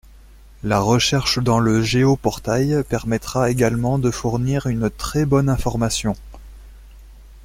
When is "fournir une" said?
4.09-4.89